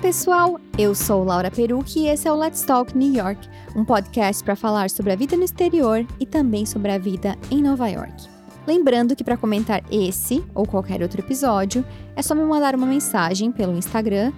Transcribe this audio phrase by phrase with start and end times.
[0.00, 0.58] Pessoal!
[0.78, 3.46] Eu sou Laura Perucci e esse é o Let's Talk New York,
[3.76, 7.62] um podcast para falar sobre a vida no exterior e também sobre a vida em
[7.62, 8.26] Nova York.
[8.66, 11.84] Lembrando que para comentar esse ou qualquer outro episódio,
[12.16, 14.32] é só me mandar uma mensagem pelo Instagram,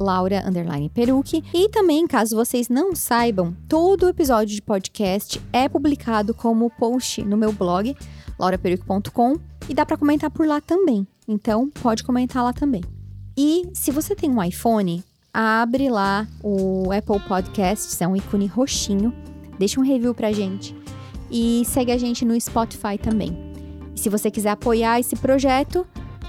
[0.00, 1.44] laura_perucci.
[1.52, 7.36] E também, caso vocês não saibam, todo episódio de podcast é publicado como post no
[7.36, 7.94] meu blog,
[8.38, 9.36] lauraperucci.com,
[9.68, 11.06] e dá para comentar por lá também.
[11.28, 12.80] Então, pode comentar lá também.
[13.36, 15.02] E se você tem um iPhone,
[15.32, 19.12] abre lá o Apple Podcasts, é um ícone roxinho,
[19.58, 20.74] deixa um review pra gente
[21.30, 23.36] e segue a gente no Spotify também.
[23.94, 25.86] E se você quiser apoiar esse projeto,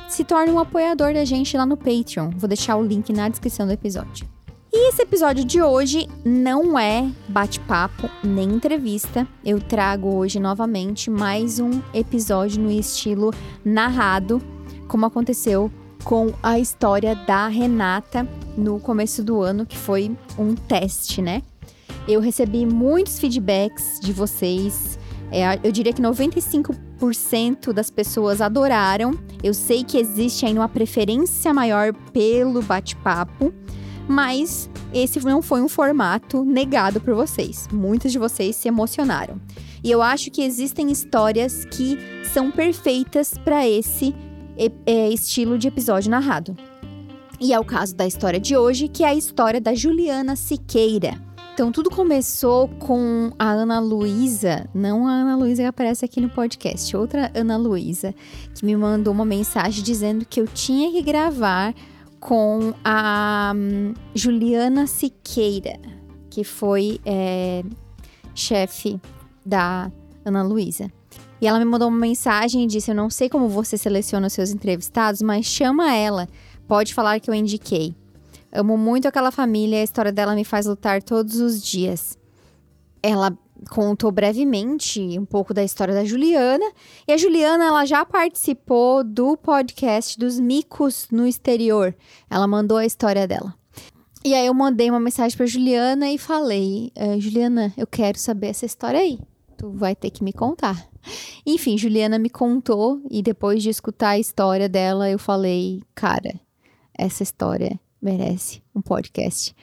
[0.09, 2.31] se torne um apoiador da gente lá no Patreon.
[2.35, 4.27] Vou deixar o link na descrição do episódio.
[4.73, 9.27] E esse episódio de hoje não é bate-papo nem entrevista.
[9.43, 13.31] Eu trago hoje novamente mais um episódio no estilo
[13.63, 14.41] narrado,
[14.87, 15.71] como aconteceu
[16.05, 21.41] com a história da Renata no começo do ano, que foi um teste, né?
[22.07, 24.99] Eu recebi muitos feedbacks de vocês.
[25.31, 29.17] É, eu diria que 95% das pessoas adoraram.
[29.43, 33.51] Eu sei que existe ainda uma preferência maior pelo bate-papo,
[34.07, 37.67] mas esse não foi um formato negado por vocês.
[37.73, 39.41] Muitos de vocês se emocionaram.
[39.83, 41.97] E eu acho que existem histórias que
[42.31, 44.13] são perfeitas para esse
[44.85, 46.55] é, estilo de episódio narrado.
[47.39, 51.19] E é o caso da história de hoje, que é a história da Juliana Siqueira.
[51.53, 56.29] Então, tudo começou com a Ana Luísa, não a Ana Luísa que aparece aqui no
[56.29, 58.13] podcast, outra Ana Luísa,
[58.53, 61.73] que me mandou uma mensagem dizendo que eu tinha que gravar
[62.19, 65.79] com a um, Juliana Siqueira,
[66.29, 67.63] que foi é,
[68.33, 68.99] chefe
[69.45, 69.89] da
[70.25, 70.91] Ana Luísa.
[71.41, 74.33] E ela me mandou uma mensagem e disse: Eu não sei como você seleciona os
[74.33, 76.27] seus entrevistados, mas chama ela.
[76.67, 77.95] Pode falar que eu indiquei.
[78.51, 82.17] Amo muito aquela família, a história dela me faz lutar todos os dias.
[83.03, 83.37] Ela
[83.69, 86.65] contou brevemente um pouco da história da Juliana.
[87.07, 91.95] E a Juliana, ela já participou do podcast dos micos no exterior.
[92.29, 93.53] Ela mandou a história dela.
[94.23, 98.47] E aí eu mandei uma mensagem para Juliana e falei: eh, Juliana, eu quero saber
[98.47, 99.19] essa história aí.
[99.57, 100.89] Tu vai ter que me contar.
[101.45, 106.39] Enfim, Juliana me contou e depois de escutar a história dela, eu falei, cara,
[106.97, 109.55] essa história merece um podcast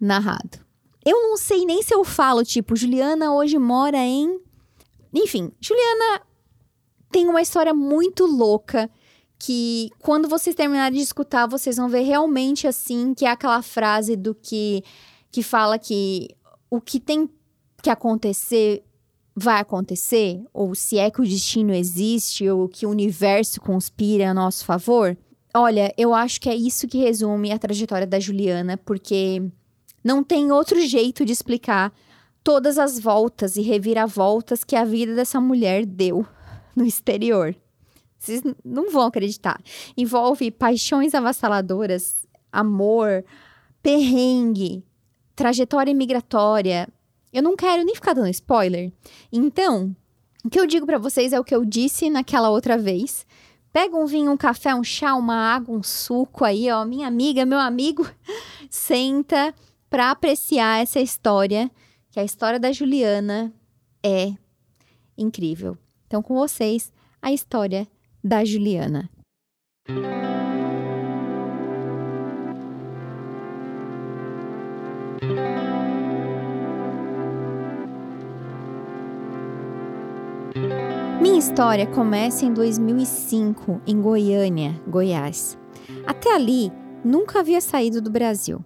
[0.00, 0.58] narrado.
[1.04, 4.40] Eu não sei nem se eu falo, tipo, Juliana hoje mora em.
[5.12, 6.22] Enfim, Juliana
[7.10, 8.90] tem uma história muito louca
[9.38, 14.14] que quando vocês terminarem de escutar, vocês vão ver realmente assim, que é aquela frase
[14.14, 14.84] do que
[15.32, 16.28] que fala que
[16.68, 17.30] o que tem
[17.82, 18.84] que acontecer
[19.40, 24.34] vai acontecer, ou se é que o destino existe, ou que o universo conspira a
[24.34, 25.16] nosso favor?
[25.54, 29.42] Olha, eu acho que é isso que resume a trajetória da Juliana, porque
[30.04, 31.92] não tem outro jeito de explicar
[32.44, 36.26] todas as voltas e reviravoltas que a vida dessa mulher deu
[36.76, 37.54] no exterior.
[38.18, 39.58] Vocês não vão acreditar.
[39.96, 43.24] Envolve paixões avassaladoras, amor,
[43.82, 44.84] perrengue,
[45.34, 46.86] trajetória migratória,
[47.32, 48.92] eu não quero nem ficar dando spoiler.
[49.32, 49.94] Então,
[50.44, 53.26] o que eu digo para vocês é o que eu disse naquela outra vez.
[53.72, 57.46] Pega um vinho, um café, um chá, uma água, um suco aí, ó, minha amiga,
[57.46, 58.08] meu amigo,
[58.68, 59.54] senta
[59.88, 61.70] para apreciar essa história,
[62.10, 63.52] que a história da Juliana
[64.02, 64.32] é
[65.16, 65.76] incrível.
[66.06, 66.92] Então, com vocês,
[67.22, 67.86] a história
[68.22, 69.08] da Juliana.
[81.40, 85.56] História começa em 2005, em Goiânia, Goiás.
[86.06, 86.70] Até ali,
[87.02, 88.62] nunca havia saído do Brasil.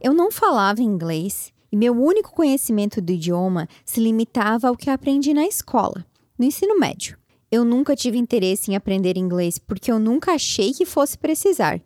[0.00, 5.34] Eu não falava inglês e meu único conhecimento do idioma se limitava ao que aprendi
[5.34, 6.06] na escola,
[6.38, 7.18] no ensino médio.
[7.50, 11.82] Eu nunca tive interesse em aprender inglês porque eu nunca achei que fosse precisar.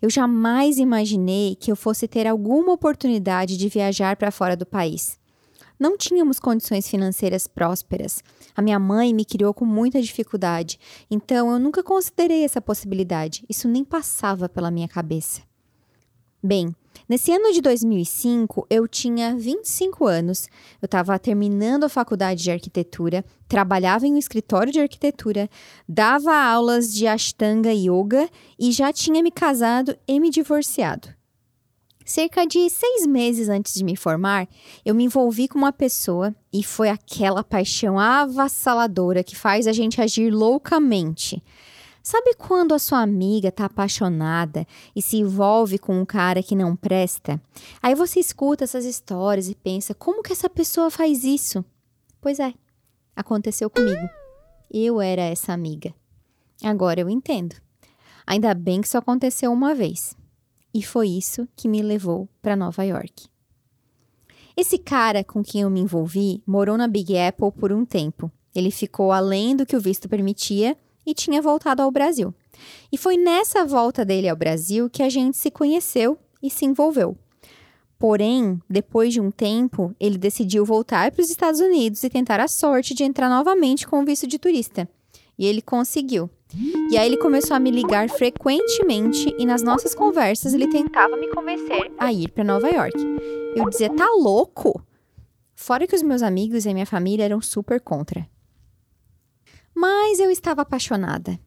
[0.00, 5.18] Eu jamais imaginei que eu fosse ter alguma oportunidade de viajar para fora do país.
[5.78, 8.22] Não tínhamos condições financeiras prósperas.
[8.54, 10.78] A minha mãe me criou com muita dificuldade,
[11.10, 13.44] então eu nunca considerei essa possibilidade.
[13.48, 15.42] Isso nem passava pela minha cabeça.
[16.46, 16.76] Bem,
[17.08, 20.46] nesse ano de 2005, eu tinha 25 anos,
[20.80, 25.48] eu estava terminando a faculdade de arquitetura, trabalhava em um escritório de arquitetura,
[25.88, 28.28] dava aulas de Ashtanga Yoga
[28.58, 31.08] e já tinha me casado e me divorciado.
[32.04, 34.46] Cerca de seis meses antes de me formar,
[34.84, 40.02] eu me envolvi com uma pessoa e foi aquela paixão avassaladora que faz a gente
[40.02, 41.42] agir loucamente.
[42.02, 46.76] Sabe quando a sua amiga tá apaixonada e se envolve com um cara que não
[46.76, 47.40] presta?
[47.82, 51.64] Aí você escuta essas histórias e pensa: como que essa pessoa faz isso?
[52.20, 52.52] Pois é,
[53.16, 54.06] aconteceu comigo.
[54.70, 55.94] Eu era essa amiga.
[56.62, 57.56] Agora eu entendo.
[58.26, 60.14] Ainda bem que isso aconteceu uma vez.
[60.74, 63.28] E foi isso que me levou para Nova York.
[64.56, 68.30] Esse cara com quem eu me envolvi morou na Big Apple por um tempo.
[68.54, 70.76] Ele ficou além do que o visto permitia
[71.06, 72.34] e tinha voltado ao Brasil.
[72.90, 77.16] E foi nessa volta dele ao Brasil que a gente se conheceu e se envolveu.
[77.98, 82.48] Porém, depois de um tempo, ele decidiu voltar para os Estados Unidos e tentar a
[82.48, 84.88] sorte de entrar novamente com o visto de turista.
[85.38, 86.28] E ele conseguiu.
[86.90, 91.28] E aí ele começou a me ligar frequentemente e nas nossas conversas ele tentava me
[91.28, 92.96] convencer a ir para Nova York.
[93.56, 94.84] Eu dizia: "Tá louco?"
[95.54, 98.28] Fora que os meus amigos e a minha família eram super contra.
[99.74, 101.38] Mas eu estava apaixonada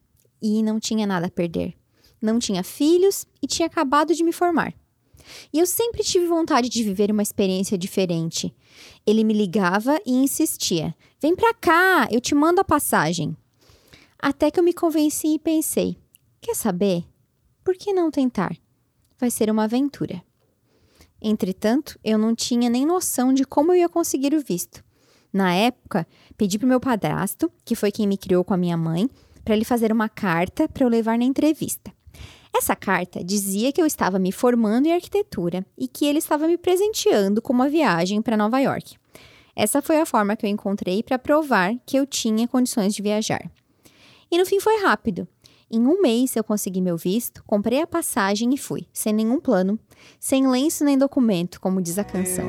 [0.41, 1.75] e não tinha nada a perder.
[2.21, 4.73] Não tinha filhos e tinha acabado de me formar.
[5.53, 8.53] E eu sempre tive vontade de viver uma experiência diferente.
[9.05, 13.35] Ele me ligava e insistia: "Vem pra cá, eu te mando a passagem".
[14.19, 15.97] Até que eu me convenci e pensei:
[16.41, 17.05] quer saber?
[17.63, 18.55] Por que não tentar?
[19.19, 20.23] Vai ser uma aventura.
[21.21, 24.83] Entretanto, eu não tinha nem noção de como eu ia conseguir o visto.
[25.33, 29.09] Na época, pedi para meu padrasto, que foi quem me criou com a minha mãe,
[29.43, 31.91] para ele fazer uma carta para eu levar na entrevista.
[32.55, 36.57] Essa carta dizia que eu estava me formando em arquitetura e que ele estava me
[36.57, 38.97] presenteando com uma viagem para Nova York.
[39.55, 43.51] Essa foi a forma que eu encontrei para provar que eu tinha condições de viajar.
[44.31, 45.27] E no fim foi rápido.
[45.69, 49.77] Em um mês eu consegui meu visto, comprei a passagem e fui, sem nenhum plano,
[50.19, 52.45] sem lenço nem documento, como diz a canção.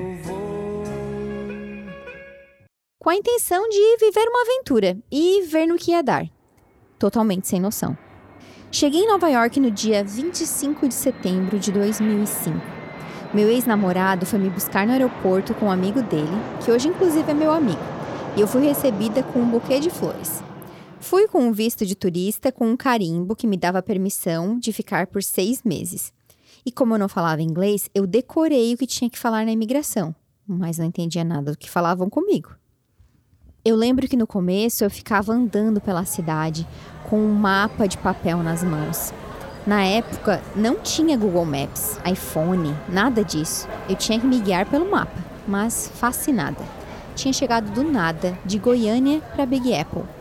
[3.01, 6.29] Com a intenção de viver uma aventura e ver no que ia dar.
[6.99, 7.97] Totalmente sem noção.
[8.71, 12.61] Cheguei em Nova York no dia 25 de setembro de 2005.
[13.33, 16.29] Meu ex-namorado foi me buscar no aeroporto com um amigo dele,
[16.65, 17.81] que hoje inclusive é meu amigo,
[18.37, 20.43] e eu fui recebida com um buquê de flores.
[21.01, 25.07] Fui com um visto de turista com um carimbo que me dava permissão de ficar
[25.07, 26.13] por seis meses.
[26.67, 30.15] E como eu não falava inglês, eu decorei o que tinha que falar na imigração,
[30.47, 32.51] mas não entendia nada do que falavam comigo.
[33.65, 36.67] Eu lembro que no começo eu ficava andando pela cidade
[37.09, 39.13] com um mapa de papel nas mãos.
[39.67, 43.69] Na época não tinha Google Maps, iPhone, nada disso.
[43.89, 46.65] Eu tinha que me guiar pelo mapa, mas fascinada.
[47.15, 50.18] Tinha chegado do nada, de Goiânia para Big Apple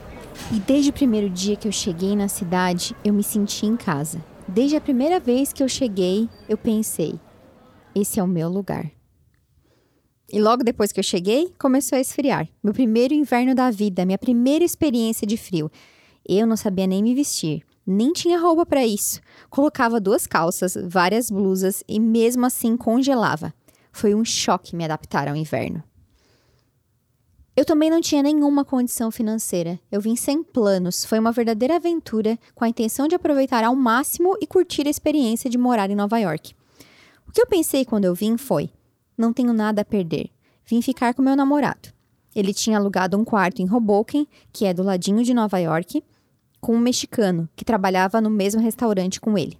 [0.51, 4.23] e desde o primeiro dia que eu cheguei na cidade, eu me senti em casa.
[4.47, 7.19] Desde a primeira vez que eu cheguei, eu pensei:
[7.93, 8.89] esse é o meu lugar.
[10.31, 12.47] E logo depois que eu cheguei, começou a esfriar.
[12.63, 15.71] Meu primeiro inverno da vida, minha primeira experiência de frio.
[16.27, 19.21] Eu não sabia nem me vestir, nem tinha roupa para isso.
[19.49, 23.53] Colocava duas calças, várias blusas e mesmo assim congelava.
[23.91, 25.81] Foi um choque me adaptar ao inverno.
[27.57, 29.79] Eu também não tinha nenhuma condição financeira.
[29.91, 31.03] Eu vim sem planos.
[31.03, 35.49] Foi uma verdadeira aventura com a intenção de aproveitar ao máximo e curtir a experiência
[35.49, 36.53] de morar em Nova York.
[37.27, 38.69] O que eu pensei quando eu vim foi:
[39.17, 40.29] não tenho nada a perder.
[40.67, 41.89] Vim ficar com meu namorado.
[42.35, 46.03] Ele tinha alugado um quarto em Hoboken, que é do ladinho de Nova York,
[46.61, 49.57] com um mexicano que trabalhava no mesmo restaurante com ele.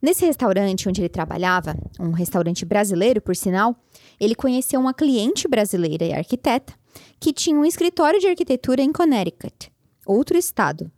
[0.00, 3.76] Nesse restaurante onde ele trabalhava, um restaurante brasileiro, por sinal,
[4.18, 6.72] ele conheceu uma cliente brasileira e arquiteta
[7.18, 9.70] que tinha um escritório de arquitetura em Connecticut,
[10.06, 10.90] outro estado.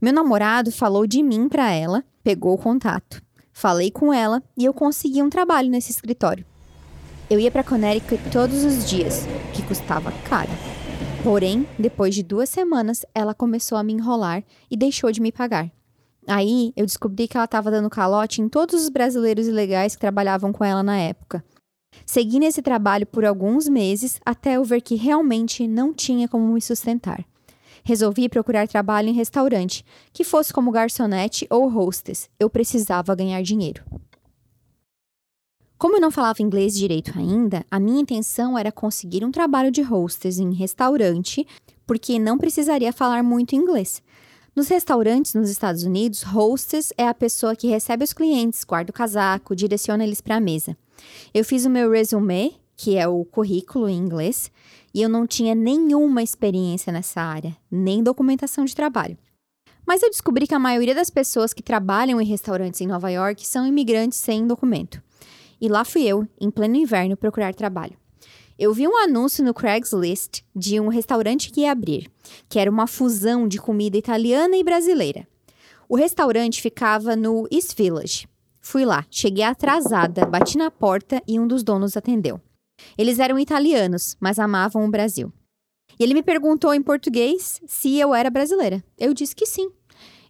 [0.00, 3.22] Meu namorado falou de mim para ela, pegou o contato.
[3.52, 6.46] Falei com ela e eu consegui um trabalho nesse escritório.
[7.28, 10.50] Eu ia para Connecticut todos os dias, que custava caro.
[11.22, 15.70] Porém, depois de duas semanas, ela começou a me enrolar e deixou de me pagar.
[16.28, 20.52] Aí eu descobri que ela estava dando calote em todos os brasileiros ilegais que trabalhavam
[20.52, 21.42] com ela na época.
[22.04, 26.60] Segui nesse trabalho por alguns meses até eu ver que realmente não tinha como me
[26.60, 27.24] sustentar.
[27.84, 32.28] Resolvi procurar trabalho em restaurante, que fosse como garçonete ou hostess.
[32.38, 33.84] Eu precisava ganhar dinheiro.
[35.78, 39.80] Como eu não falava inglês direito ainda, a minha intenção era conseguir um trabalho de
[39.80, 41.46] hostess em restaurante,
[41.86, 44.02] porque não precisaria falar muito inglês.
[44.58, 48.92] Nos restaurantes nos Estados Unidos, hostess é a pessoa que recebe os clientes, guarda o
[48.92, 50.76] casaco, direciona eles para a mesa.
[51.32, 54.50] Eu fiz o meu resume, que é o currículo em inglês,
[54.92, 59.16] e eu não tinha nenhuma experiência nessa área, nem documentação de trabalho.
[59.86, 63.46] Mas eu descobri que a maioria das pessoas que trabalham em restaurantes em Nova York
[63.46, 65.00] são imigrantes sem documento.
[65.60, 67.96] E lá fui eu, em pleno inverno, procurar trabalho.
[68.58, 72.10] Eu vi um anúncio no Craigslist de um restaurante que ia abrir,
[72.48, 75.28] que era uma fusão de comida italiana e brasileira.
[75.88, 78.28] O restaurante ficava no East Village.
[78.60, 82.40] Fui lá, cheguei atrasada, bati na porta e um dos donos atendeu.
[82.98, 85.32] Eles eram italianos, mas amavam o Brasil.
[85.96, 88.82] E ele me perguntou em português se eu era brasileira.
[88.98, 89.70] Eu disse que sim.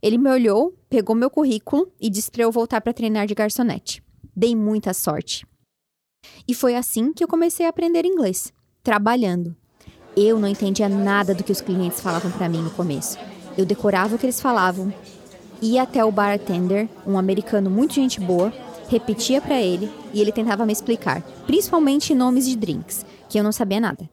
[0.03, 4.03] Ele me olhou, pegou meu currículo e disse para eu voltar para treinar de garçonete.
[4.37, 5.47] Dei muita sorte.
[6.47, 9.55] E foi assim que eu comecei a aprender inglês, trabalhando.
[10.17, 13.19] Eu não entendia nada do que os clientes falavam para mim no começo.
[13.57, 14.93] Eu decorava o que eles falavam,
[15.61, 18.53] ia até o bartender, um americano muito gente boa,
[18.89, 23.53] repetia para ele e ele tentava me explicar, principalmente nomes de drinks, que eu não
[23.53, 24.09] sabia nada.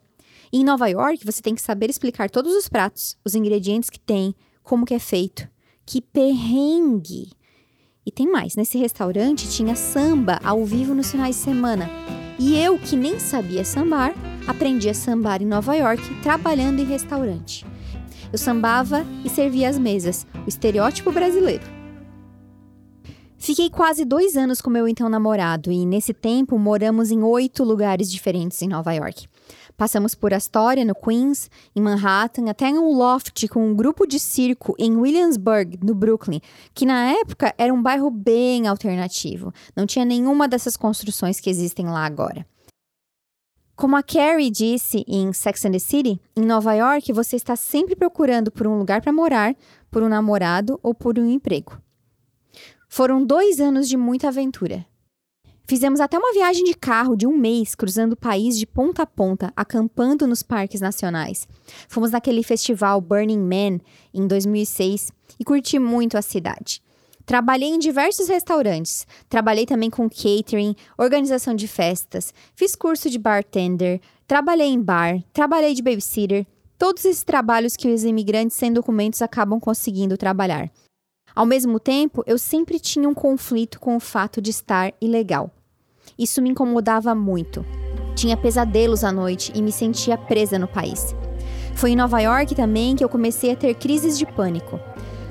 [0.51, 4.35] Em Nova York, você tem que saber explicar todos os pratos, os ingredientes que tem,
[4.63, 5.47] como que é feito.
[5.85, 7.31] Que perrengue!
[8.05, 11.89] E tem mais, nesse restaurante tinha samba ao vivo nos finais de semana.
[12.37, 14.13] E eu, que nem sabia sambar,
[14.45, 17.65] aprendi a sambar em Nova York trabalhando em restaurante.
[18.31, 21.63] Eu sambava e servia as mesas, o estereótipo brasileiro.
[23.37, 28.11] Fiquei quase dois anos com meu então namorado e, nesse tempo, moramos em oito lugares
[28.11, 29.27] diferentes em Nova York.
[29.77, 34.19] Passamos por Astoria, no Queens, em Manhattan, até em um loft com um grupo de
[34.19, 36.39] circo em Williamsburg, no Brooklyn,
[36.73, 39.53] que na época era um bairro bem alternativo.
[39.75, 42.45] Não tinha nenhuma dessas construções que existem lá agora.
[43.75, 47.93] Como a Carrie disse em Sex and the City, em Nova York você está sempre
[47.93, 49.53] procurando por um lugar para morar,
[49.91, 51.77] por um namorado ou por um emprego.
[52.87, 54.85] Foram dois anos de muita aventura.
[55.67, 59.05] Fizemos até uma viagem de carro de um mês, cruzando o país de ponta a
[59.07, 61.47] ponta, acampando nos parques nacionais.
[61.89, 63.79] Fomos naquele festival Burning Man
[64.13, 66.83] em 2006 e curti muito a cidade.
[67.25, 73.99] Trabalhei em diversos restaurantes, trabalhei também com catering, organização de festas, fiz curso de bartender,
[74.27, 76.45] trabalhei em bar, trabalhei de babysitter,
[76.77, 80.69] todos esses trabalhos que os imigrantes sem documentos acabam conseguindo trabalhar.
[81.35, 85.51] Ao mesmo tempo, eu sempre tinha um conflito com o fato de estar ilegal.
[86.17, 87.65] Isso me incomodava muito.
[88.15, 91.13] Tinha pesadelos à noite e me sentia presa no país.
[91.75, 94.79] Foi em Nova York também que eu comecei a ter crises de pânico.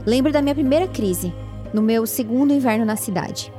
[0.04, 1.32] Lembro da minha primeira crise,
[1.72, 3.50] no meu segundo inverno na cidade.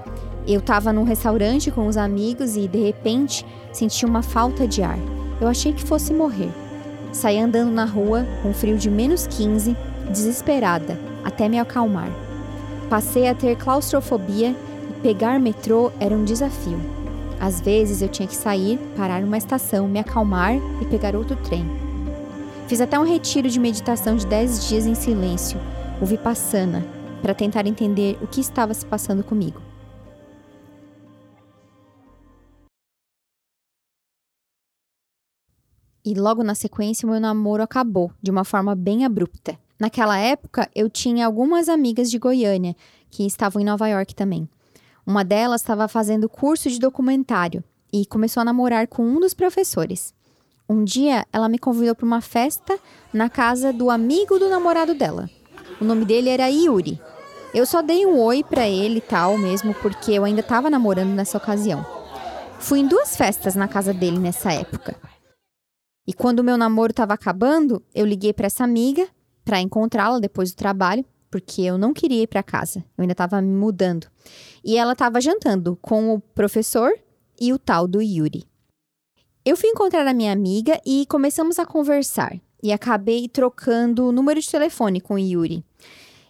[0.48, 5.00] Eu estava num restaurante com os amigos e, de repente, senti uma falta de ar.
[5.42, 6.52] Eu achei que fosse morrer.
[7.12, 9.76] Saí andando na rua, com frio de menos 15,
[10.12, 12.25] desesperada, até me acalmar.
[12.90, 14.56] Passei a ter claustrofobia
[14.90, 16.80] e pegar metrô era um desafio.
[17.40, 21.66] Às vezes eu tinha que sair, parar numa estação, me acalmar e pegar outro trem.
[22.68, 25.60] Fiz até um retiro de meditação de 10 dias em silêncio,
[26.00, 26.86] o Vipassana,
[27.22, 29.60] para tentar entender o que estava se passando comigo.
[36.06, 39.58] E logo na sequência, meu namoro acabou de uma forma bem abrupta.
[39.80, 42.76] Naquela época, eu tinha algumas amigas de Goiânia
[43.10, 44.48] que estavam em Nova York também.
[45.06, 50.14] Uma delas estava fazendo curso de documentário e começou a namorar com um dos professores.
[50.68, 52.80] Um dia, ela me convidou para uma festa
[53.14, 55.30] na casa do amigo do namorado dela.
[55.80, 57.00] O nome dele era Yuri.
[57.54, 61.14] Eu só dei um oi para ele e tal mesmo, porque eu ainda estava namorando
[61.14, 61.86] nessa ocasião.
[62.60, 64.96] Fui em duas festas na casa dele nessa época.
[66.08, 69.08] E quando meu namoro estava acabando, eu liguei para essa amiga
[69.46, 72.80] para encontrá-la depois do trabalho, porque eu não queria ir para casa.
[72.98, 74.08] Eu ainda estava me mudando.
[74.64, 76.92] E ela estava jantando com o professor
[77.40, 78.44] e o tal do Yuri.
[79.46, 82.36] Eu fui encontrar a minha amiga e começamos a conversar.
[82.64, 85.64] E acabei trocando o número de telefone com o Yuri.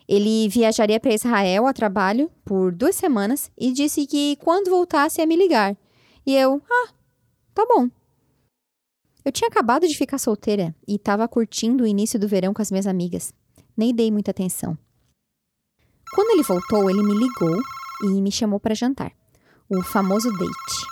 [0.07, 5.25] Ele viajaria para Israel a trabalho por duas semanas e disse que quando voltasse ia
[5.25, 5.77] me ligar.
[6.25, 6.89] E eu, ah,
[7.53, 7.89] tá bom.
[9.25, 12.69] Eu tinha acabado de ficar solteira e estava curtindo o início do verão com as
[12.69, 13.33] minhas amigas.
[13.75, 14.77] Nem dei muita atenção.
[16.13, 17.59] Quando ele voltou, ele me ligou
[18.03, 19.11] e me chamou para jantar.
[19.67, 20.87] O famoso date.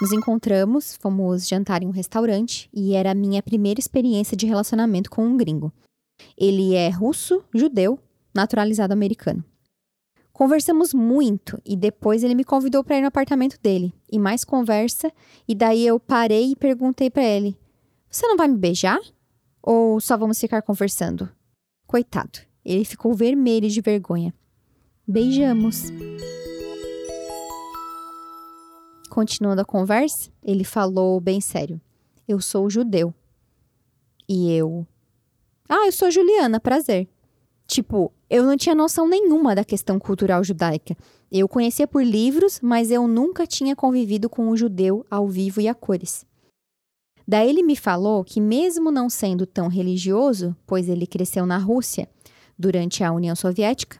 [0.00, 5.10] Nos encontramos, fomos jantar em um restaurante e era a minha primeira experiência de relacionamento
[5.10, 5.72] com um gringo.
[6.38, 7.98] Ele é russo, judeu,
[8.32, 9.44] naturalizado americano.
[10.32, 13.92] Conversamos muito e depois ele me convidou para ir no apartamento dele.
[14.10, 15.12] E mais conversa,
[15.46, 17.56] e daí eu parei e perguntei para ele:
[18.14, 19.00] você não vai me beijar?
[19.60, 21.28] Ou só vamos ficar conversando?
[21.84, 24.32] Coitado, ele ficou vermelho de vergonha.
[25.04, 25.90] Beijamos.
[29.10, 31.80] Continuando a conversa, ele falou bem sério:
[32.28, 33.12] Eu sou judeu.
[34.28, 34.86] E eu.
[35.68, 37.08] Ah, eu sou Juliana, prazer.
[37.66, 40.96] Tipo, eu não tinha noção nenhuma da questão cultural judaica.
[41.32, 45.66] Eu conhecia por livros, mas eu nunca tinha convivido com um judeu ao vivo e
[45.66, 46.24] a cores.
[47.26, 52.08] Daí ele me falou que, mesmo não sendo tão religioso, pois ele cresceu na Rússia
[52.58, 53.98] durante a União Soviética,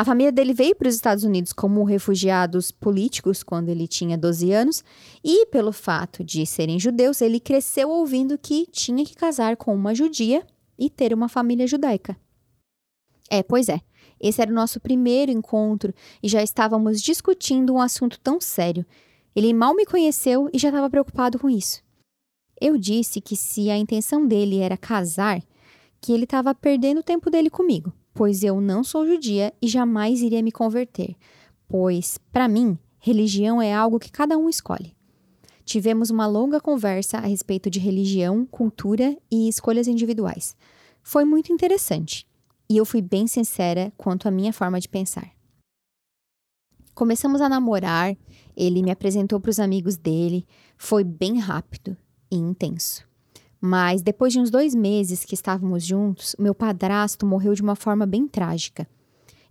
[0.00, 4.50] A família dele veio para os Estados Unidos como refugiados políticos quando ele tinha 12
[4.50, 4.82] anos,
[5.22, 9.94] e pelo fato de serem judeus, ele cresceu ouvindo que tinha que casar com uma
[9.94, 10.42] judia
[10.78, 12.16] e ter uma família judaica.
[13.28, 13.82] É, pois é.
[14.18, 18.86] Esse era o nosso primeiro encontro e já estávamos discutindo um assunto tão sério.
[19.36, 21.82] Ele mal me conheceu e já estava preocupado com isso.
[22.60, 25.42] Eu disse que se a intenção dele era casar,
[25.98, 30.20] que ele estava perdendo o tempo dele comigo, pois eu não sou judia e jamais
[30.20, 31.16] iria me converter,
[31.66, 34.94] pois, para mim, religião é algo que cada um escolhe.
[35.64, 40.54] Tivemos uma longa conversa a respeito de religião, cultura e escolhas individuais.
[41.02, 42.26] Foi muito interessante
[42.68, 45.30] e eu fui bem sincera quanto à minha forma de pensar.
[46.94, 48.14] Começamos a namorar,
[48.54, 51.96] ele me apresentou para os amigos dele, foi bem rápido
[52.30, 53.04] e intenso.
[53.60, 58.06] Mas depois de uns dois meses que estávamos juntos, meu padrasto morreu de uma forma
[58.06, 58.88] bem trágica.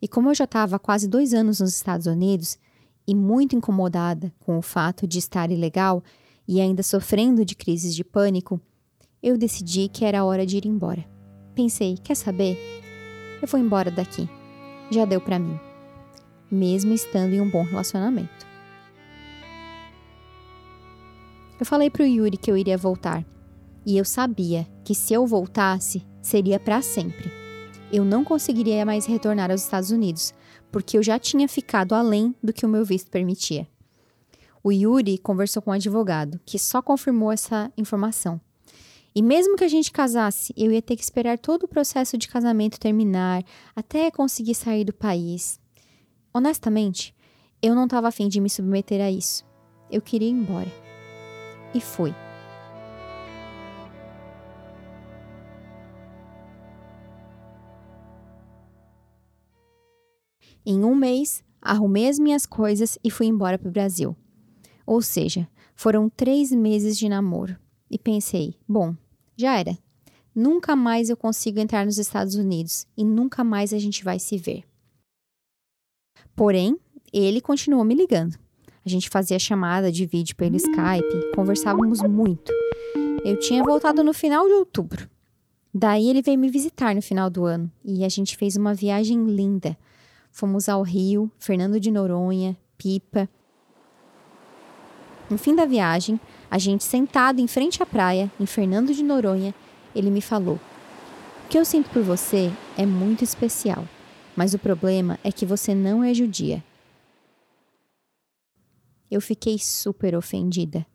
[0.02, 2.58] E como eu já estava quase dois anos nos Estados Unidos
[3.06, 6.04] e muito incomodada com o fato de estar ilegal
[6.48, 8.60] e ainda sofrendo de crises de pânico,
[9.22, 11.06] eu decidi que era hora de ir embora.
[11.54, 12.58] Pensei, quer saber?
[13.42, 14.28] Eu vou embora daqui.
[14.90, 15.60] Já deu para mim.
[16.50, 18.49] Mesmo estando em um bom relacionamento.
[21.60, 23.26] Eu falei pro Yuri que eu iria voltar
[23.86, 27.32] e eu sabia que se eu voltasse, seria para sempre.
[27.92, 30.34] Eu não conseguiria mais retornar aos Estados Unidos,
[30.72, 33.68] porque eu já tinha ficado além do que o meu visto permitia.
[34.64, 38.40] O Yuri conversou com um advogado, que só confirmou essa informação.
[39.16, 42.28] E mesmo que a gente casasse, eu ia ter que esperar todo o processo de
[42.28, 43.44] casamento terminar
[43.76, 45.60] até conseguir sair do país.
[46.34, 47.14] Honestamente,
[47.62, 49.44] eu não estava afim de me submeter a isso.
[49.90, 50.89] Eu queria ir embora.
[51.74, 52.14] E fui.
[60.66, 64.16] Em um mês, arrumei as minhas coisas e fui embora para o Brasil.
[64.86, 67.58] Ou seja, foram três meses de namoro.
[67.90, 68.96] E pensei, bom,
[69.36, 69.78] já era.
[70.36, 74.38] Nunca mais eu consigo entrar nos Estados Unidos e nunca mais a gente vai se
[74.38, 74.64] ver.
[76.36, 76.78] Porém,
[77.12, 78.38] ele continuou me ligando.
[78.86, 82.52] A gente fazia chamada de vídeo pelo Skype, conversávamos muito.
[83.24, 85.10] Eu tinha voltado no final de outubro.
[85.74, 89.26] Daí ele veio me visitar no final do ano e a gente fez uma viagem
[89.26, 89.78] linda.
[90.32, 93.30] Fomos ao Rio, Fernando de Noronha, Pipa.
[95.30, 99.54] No fim da viagem, a gente sentado em frente à praia, em Fernando de Noronha,
[99.94, 100.56] ele me falou:
[101.46, 103.88] O que eu sinto por você é muito especial,
[104.36, 106.64] mas o problema é que você não é judia.
[109.10, 110.86] Eu fiquei super ofendida.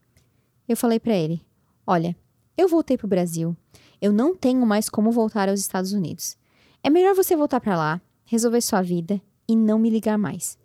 [0.69, 1.45] Eu falei para ele:
[1.87, 2.17] Olha,
[2.57, 3.57] eu voltei para o Brasil.
[4.01, 6.37] Eu não tenho mais como voltar aos Estados Unidos.
[6.83, 10.59] É melhor você voltar para lá, resolver sua vida e não me ligar mais.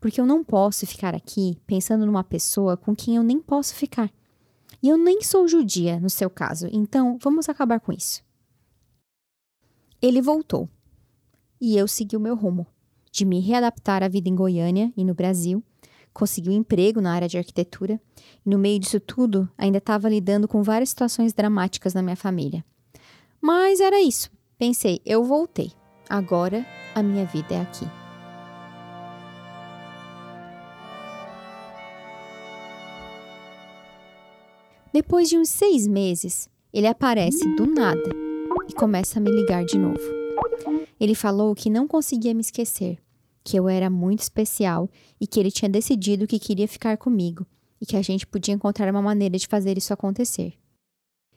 [0.00, 4.10] Porque eu não posso ficar aqui pensando numa pessoa com quem eu nem posso ficar.
[4.82, 8.22] E eu nem sou judia, no seu caso, então vamos acabar com isso.
[10.00, 10.68] Ele voltou.
[11.60, 12.66] E eu segui o meu rumo,
[13.10, 15.62] de me readaptar à vida em Goiânia e no Brasil,
[16.16, 18.00] consegui um emprego na área de arquitetura,
[18.44, 22.64] e no meio disso tudo ainda estava lidando com várias situações dramáticas na minha família.
[23.38, 24.30] Mas era isso.
[24.58, 25.72] Pensei, eu voltei.
[26.08, 27.86] Agora a minha vida é aqui.
[34.90, 38.10] Depois de uns seis meses, ele aparece do nada
[38.66, 40.00] e começa a me ligar de novo.
[40.98, 42.98] Ele falou que não conseguia me esquecer,
[43.46, 47.46] que eu era muito especial e que ele tinha decidido que queria ficar comigo
[47.80, 50.54] e que a gente podia encontrar uma maneira de fazer isso acontecer.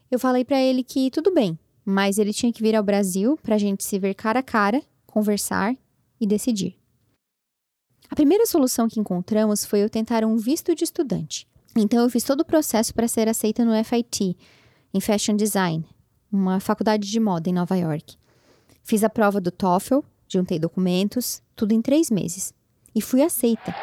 [0.09, 3.53] Eu falei para ele que tudo bem, mas ele tinha que vir ao Brasil para
[3.53, 5.77] a gente se ver cara a cara, conversar
[6.19, 6.75] e decidir.
[8.09, 11.47] A primeira solução que encontramos foi eu tentar um visto de estudante.
[11.77, 14.35] Então, eu fiz todo o processo para ser aceita no FIT,
[14.91, 15.85] em Fashion Design,
[16.31, 18.17] uma faculdade de moda em Nova York.
[18.81, 22.53] Fiz a prova do TOEFL, juntei documentos, tudo em três meses.
[22.95, 23.75] E fui aceita.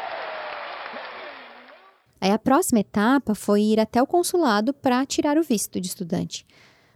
[2.19, 6.45] Aí a próxima etapa foi ir até o consulado para tirar o visto de estudante.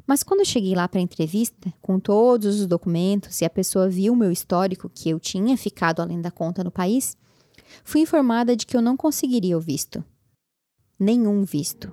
[0.08, 3.88] Mas quando eu cheguei lá para a entrevista, com todos os documentos e a pessoa
[3.88, 7.16] viu o meu histórico, que eu tinha ficado além da conta no país,
[7.84, 10.04] fui informada de que eu não conseguiria o visto
[11.02, 11.92] nenhum visto.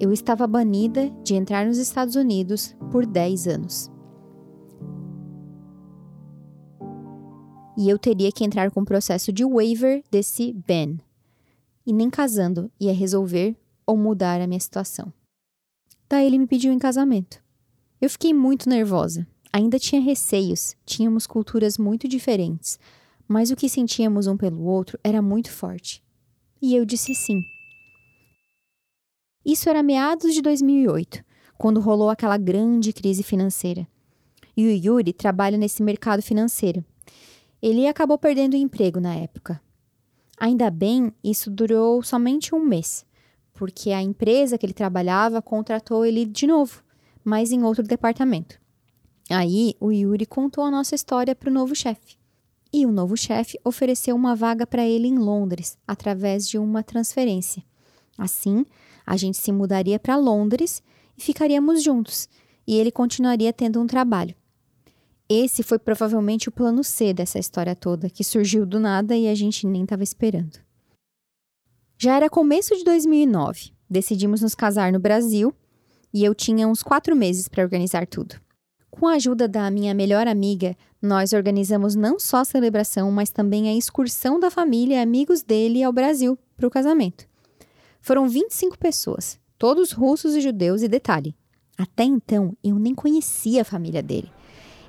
[0.00, 3.93] Eu estava banida de entrar nos Estados Unidos por 10 anos.
[7.76, 10.96] E eu teria que entrar com o processo de waiver desse ban.
[11.84, 13.56] E nem casando ia resolver
[13.86, 15.12] ou mudar a minha situação.
[16.08, 17.42] Daí ele me pediu em casamento.
[18.00, 19.26] Eu fiquei muito nervosa.
[19.52, 22.78] Ainda tinha receios, tínhamos culturas muito diferentes,
[23.26, 26.02] mas o que sentíamos um pelo outro era muito forte.
[26.60, 27.40] E eu disse sim.
[29.44, 31.24] Isso era meados de 2008,
[31.58, 33.86] quando rolou aquela grande crise financeira.
[34.56, 36.84] E o Yuri trabalha nesse mercado financeiro.
[37.66, 39.58] Ele acabou perdendo o emprego na época.
[40.38, 43.06] Ainda bem, isso durou somente um mês,
[43.54, 46.84] porque a empresa que ele trabalhava contratou ele de novo,
[47.24, 48.60] mas em outro departamento.
[49.30, 52.18] Aí o Yuri contou a nossa história para o novo chefe.
[52.70, 57.64] E o novo chefe ofereceu uma vaga para ele em Londres, através de uma transferência.
[58.18, 58.66] Assim,
[59.06, 60.82] a gente se mudaria para Londres
[61.16, 62.28] e ficaríamos juntos,
[62.66, 64.34] e ele continuaria tendo um trabalho.
[65.28, 69.34] Esse foi provavelmente o plano C dessa história toda, que surgiu do nada e a
[69.34, 70.58] gente nem estava esperando.
[71.96, 75.54] Já era começo de 2009, decidimos nos casar no Brasil
[76.12, 78.36] e eu tinha uns quatro meses para organizar tudo.
[78.90, 83.68] Com a ajuda da minha melhor amiga, nós organizamos não só a celebração, mas também
[83.68, 87.26] a excursão da família e amigos dele ao Brasil para o casamento.
[88.00, 91.34] Foram 25 pessoas, todos russos e judeus, e detalhe:
[91.76, 94.30] até então eu nem conhecia a família dele.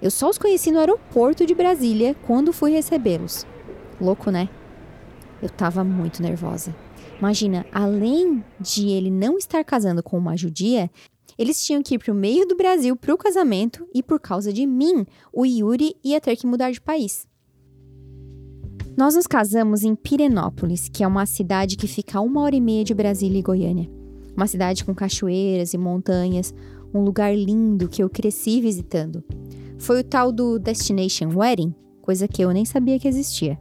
[0.01, 3.45] Eu só os conheci no aeroporto de Brasília quando fui recebê-los.
[3.99, 4.49] Louco, né?
[5.41, 6.75] Eu tava muito nervosa.
[7.19, 10.89] Imagina, além de ele não estar casando com uma judia,
[11.37, 14.51] eles tinham que ir para o meio do Brasil para o casamento e por causa
[14.51, 17.27] de mim, o Yuri ia ter que mudar de país.
[18.97, 22.61] Nós nos casamos em Pirenópolis, que é uma cidade que fica a uma hora e
[22.61, 23.89] meia de Brasília e Goiânia.
[24.35, 26.53] Uma cidade com cachoeiras e montanhas,
[26.93, 29.21] um lugar lindo que eu cresci visitando.
[29.85, 31.71] Foi o tal do Destination Wedding,
[32.01, 33.55] coisa que eu nem sabia que existia.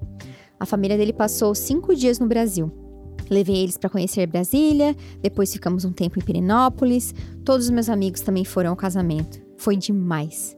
[0.59, 2.73] A família dele passou cinco dias no Brasil.
[3.29, 7.15] Levei eles para conhecer Brasília, depois ficamos um tempo em Pirenópolis.
[7.45, 9.39] Todos os meus amigos também foram ao casamento.
[9.59, 10.57] Foi demais.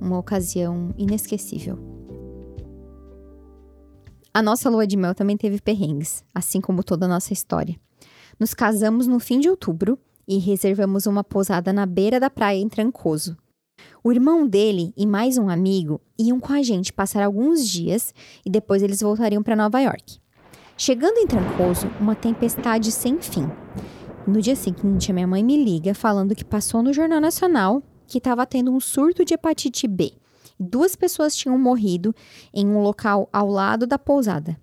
[0.00, 1.78] Uma ocasião inesquecível.
[4.32, 7.78] A nossa lua de mel também teve perrengues, assim como toda a nossa história.
[8.40, 12.68] Nos casamos no fim de outubro e reservamos uma pousada na beira da praia em
[12.70, 13.36] Trancoso.
[14.04, 18.12] O irmão dele e mais um amigo iam com a gente passar alguns dias
[18.44, 20.18] e depois eles voltariam para Nova York.
[20.76, 23.48] Chegando em Trancoso, uma tempestade sem fim.
[24.26, 28.44] No dia seguinte, minha mãe me liga falando que passou no Jornal Nacional que estava
[28.44, 30.12] tendo um surto de hepatite B
[30.62, 32.14] duas pessoas tinham morrido
[32.54, 34.58] em um local ao lado da pousada.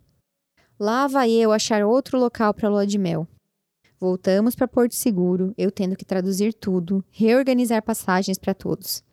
[0.80, 3.28] Lá vai eu achar outro local para lua de mel.
[4.00, 9.04] Voltamos para Porto Seguro, eu tendo que traduzir tudo, reorganizar passagens para todos.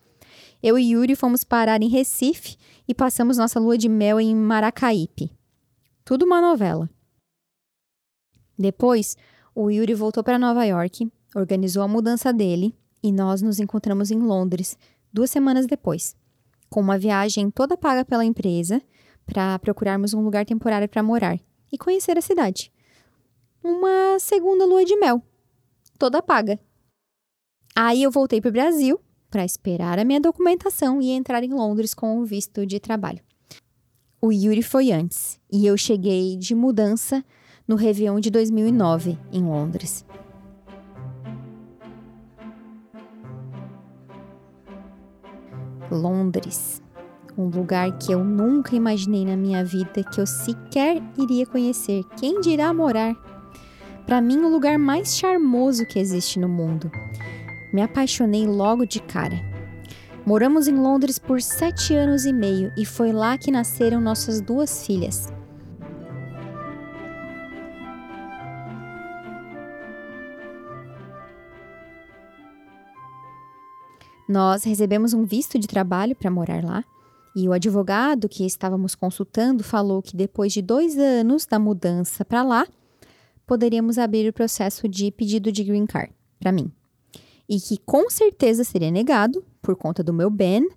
[0.66, 2.56] Eu e Yuri fomos parar em Recife
[2.88, 5.30] e passamos nossa lua de mel em Maracaípe.
[6.04, 6.90] Tudo uma novela.
[8.58, 9.16] Depois,
[9.54, 14.18] o Yuri voltou para Nova York, organizou a mudança dele e nós nos encontramos em
[14.18, 14.76] Londres
[15.12, 16.16] duas semanas depois
[16.68, 18.82] com uma viagem toda paga pela empresa
[19.24, 21.38] para procurarmos um lugar temporário para morar
[21.70, 22.72] e conhecer a cidade.
[23.62, 25.22] Uma segunda lua de mel,
[25.96, 26.58] toda paga.
[27.72, 29.00] Aí eu voltei para o Brasil
[29.36, 33.20] para esperar a minha documentação e entrar em Londres com o visto de trabalho.
[34.18, 37.22] O Yuri foi antes e eu cheguei de mudança
[37.68, 40.06] no Réveillon de 2009 em Londres.
[45.90, 46.82] Londres.
[47.36, 52.40] Um lugar que eu nunca imaginei na minha vida que eu sequer iria conhecer, quem
[52.40, 53.14] dirá morar.
[54.06, 56.90] Para mim, o lugar mais charmoso que existe no mundo.
[57.72, 59.36] Me apaixonei logo de cara.
[60.24, 64.86] Moramos em Londres por sete anos e meio e foi lá que nasceram nossas duas
[64.86, 65.32] filhas.
[74.28, 76.84] Nós recebemos um visto de trabalho para morar lá
[77.36, 82.42] e o advogado que estávamos consultando falou que depois de dois anos da mudança para
[82.42, 82.66] lá,
[83.46, 86.72] poderíamos abrir o processo de pedido de green card para mim.
[87.48, 90.68] E que com certeza seria negado por conta do meu Ben.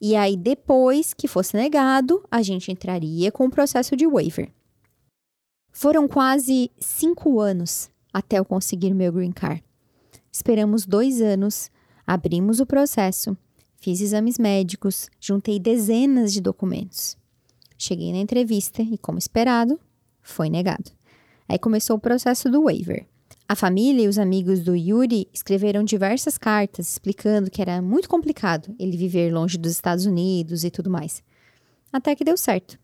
[0.00, 4.50] E aí, depois que fosse negado, a gente entraria com o processo de waiver.
[5.72, 9.62] Foram quase cinco anos até eu conseguir meu green card.
[10.32, 11.70] Esperamos dois anos
[12.12, 13.36] Abrimos o processo,
[13.76, 17.16] fiz exames médicos, juntei dezenas de documentos.
[17.78, 19.78] Cheguei na entrevista e, como esperado,
[20.20, 20.90] foi negado.
[21.48, 23.06] Aí começou o processo do waiver.
[23.50, 28.72] A família e os amigos do Yuri escreveram diversas cartas explicando que era muito complicado
[28.78, 31.20] ele viver longe dos Estados Unidos e tudo mais.
[31.92, 32.78] Até que deu certo.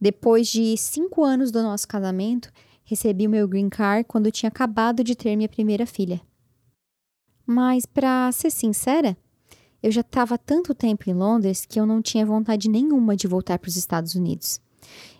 [0.00, 2.50] Depois de cinco anos do nosso casamento,
[2.84, 6.22] recebi o meu green card quando tinha acabado de ter minha primeira filha.
[7.44, 9.14] Mas, para ser sincera,
[9.82, 13.58] eu já estava tanto tempo em Londres que eu não tinha vontade nenhuma de voltar
[13.58, 14.58] para os Estados Unidos.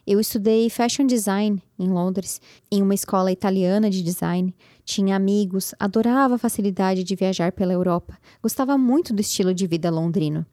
[0.07, 4.55] Eu estudei fashion design em Londres, em uma escola italiana de design.
[4.85, 9.91] Tinha amigos, adorava a facilidade de viajar pela Europa, gostava muito do estilo de vida
[9.91, 10.45] londrino.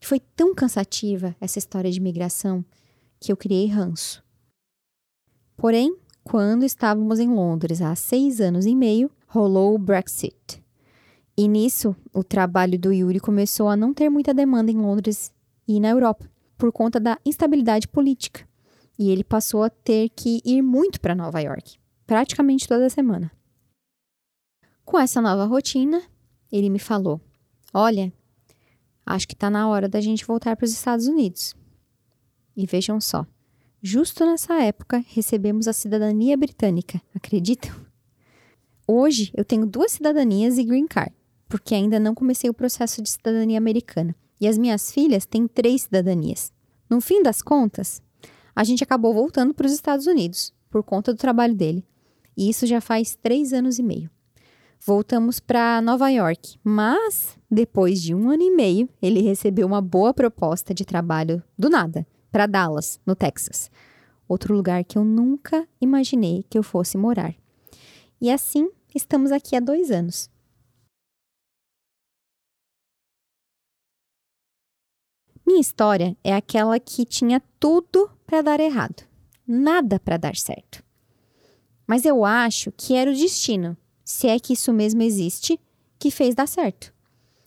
[0.00, 2.64] Foi tão cansativa essa história de migração
[3.18, 4.22] que eu criei ranço.
[5.56, 10.62] Porém, quando estávamos em Londres há seis anos e meio, rolou o Brexit.
[11.36, 15.32] E nisso, o trabalho do Yuri começou a não ter muita demanda em Londres
[15.66, 18.46] e na Europa, por conta da instabilidade política.
[18.98, 23.30] E ele passou a ter que ir muito para Nova York, praticamente toda semana.
[24.84, 26.02] Com essa nova rotina,
[26.50, 27.20] ele me falou:
[27.74, 28.12] Olha,
[29.04, 31.54] acho que está na hora da gente voltar para os Estados Unidos.
[32.56, 33.26] E vejam só,
[33.82, 37.74] justo nessa época recebemos a cidadania britânica, acreditam?
[38.88, 41.12] Hoje eu tenho duas cidadanias e green card,
[41.48, 44.14] porque ainda não comecei o processo de cidadania americana.
[44.40, 46.52] E as minhas filhas têm três cidadanias.
[46.88, 48.02] No fim das contas,
[48.54, 51.84] a gente acabou voltando para os Estados Unidos, por conta do trabalho dele.
[52.36, 54.10] E isso já faz três anos e meio.
[54.84, 60.14] Voltamos para Nova York, mas depois de um ano e meio, ele recebeu uma boa
[60.14, 63.70] proposta de trabalho do nada, para Dallas, no Texas.
[64.28, 67.34] Outro lugar que eu nunca imaginei que eu fosse morar.
[68.20, 70.30] E assim, estamos aqui há dois anos.
[75.46, 79.04] Minha história é aquela que tinha tudo para dar errado,
[79.46, 80.82] nada para dar certo.
[81.86, 85.60] Mas eu acho que era o destino, se é que isso mesmo existe,
[85.98, 86.92] que fez dar certo.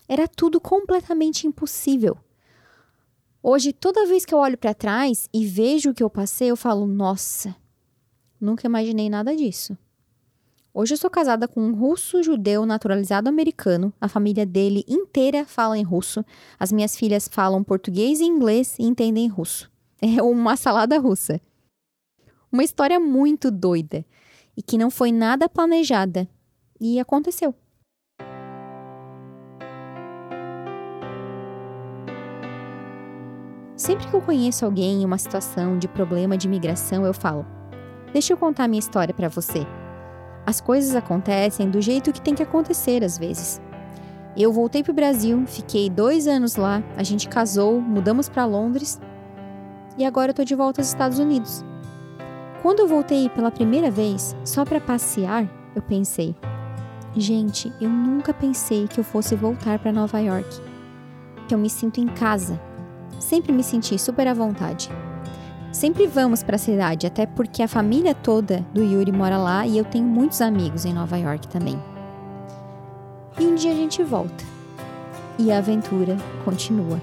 [0.08, 2.16] Era tudo completamente impossível.
[3.42, 6.56] Hoje, toda vez que eu olho para trás e vejo o que eu passei, eu
[6.56, 7.54] falo: nossa,
[8.40, 9.76] nunca imaginei nada disso.
[10.80, 13.92] Hoje eu sou casada com um russo judeu naturalizado americano.
[14.00, 16.24] A família dele inteira fala em russo.
[16.58, 19.70] As minhas filhas falam português e inglês e entendem russo.
[20.00, 21.38] É uma salada russa.
[22.50, 24.02] Uma história muito doida
[24.56, 26.26] e que não foi nada planejada
[26.80, 27.54] e aconteceu.
[33.76, 37.44] Sempre que eu conheço alguém em uma situação de problema de imigração, eu falo:
[38.14, 39.66] Deixa eu contar minha história para você.
[40.46, 43.60] As coisas acontecem do jeito que tem que acontecer às vezes.
[44.36, 49.00] Eu voltei para o Brasil, fiquei dois anos lá, a gente casou, mudamos para Londres
[49.98, 51.64] e agora tô de volta aos Estados Unidos.
[52.62, 56.36] Quando eu voltei pela primeira vez, só para passear, eu pensei:
[57.16, 60.60] gente, eu nunca pensei que eu fosse voltar para Nova York.
[61.48, 62.60] Que eu me sinto em casa.
[63.18, 64.90] Sempre me senti super à vontade.
[65.72, 69.78] Sempre vamos para a cidade, até porque a família toda do Yuri mora lá e
[69.78, 71.80] eu tenho muitos amigos em Nova York também.
[73.38, 74.44] E um dia a gente volta.
[75.38, 77.00] E a aventura continua.